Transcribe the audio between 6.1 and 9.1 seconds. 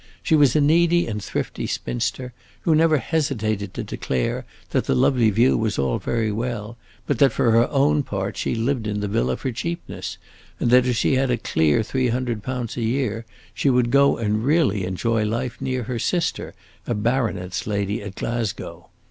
well, but that for her own part she lived in the